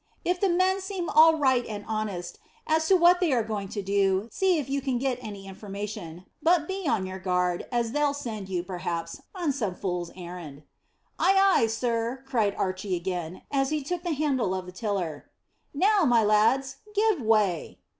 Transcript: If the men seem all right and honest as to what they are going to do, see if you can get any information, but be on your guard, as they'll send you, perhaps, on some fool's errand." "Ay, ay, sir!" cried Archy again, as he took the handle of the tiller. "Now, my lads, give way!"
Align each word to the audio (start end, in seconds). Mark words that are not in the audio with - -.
If 0.25 0.39
the 0.41 0.49
men 0.49 0.81
seem 0.81 1.11
all 1.11 1.35
right 1.35 1.63
and 1.67 1.85
honest 1.87 2.39
as 2.65 2.87
to 2.87 2.95
what 2.97 3.19
they 3.19 3.31
are 3.33 3.43
going 3.43 3.67
to 3.69 3.83
do, 3.83 4.29
see 4.31 4.57
if 4.57 4.67
you 4.67 4.81
can 4.81 4.97
get 4.97 5.19
any 5.21 5.45
information, 5.47 6.25
but 6.41 6.67
be 6.67 6.87
on 6.87 7.05
your 7.05 7.19
guard, 7.19 7.67
as 7.71 7.91
they'll 7.91 8.15
send 8.15 8.49
you, 8.49 8.63
perhaps, 8.63 9.21
on 9.35 9.51
some 9.51 9.75
fool's 9.75 10.09
errand." 10.15 10.63
"Ay, 11.19 11.35
ay, 11.39 11.67
sir!" 11.67 12.23
cried 12.25 12.55
Archy 12.55 12.95
again, 12.95 13.43
as 13.51 13.69
he 13.69 13.83
took 13.83 14.01
the 14.01 14.13
handle 14.13 14.55
of 14.55 14.65
the 14.65 14.71
tiller. 14.71 15.29
"Now, 15.71 16.03
my 16.05 16.23
lads, 16.23 16.77
give 16.95 17.21
way!" 17.21 17.77